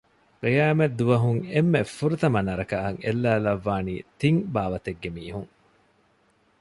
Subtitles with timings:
[0.43, 5.51] ޤިޔާމަތްދުވަހުން އެންމެ ފުރަތަމަ ނަރަކައަށް އެއްލައިލައްވާނީ ތިން ބާވަތެއްގެ މީހުން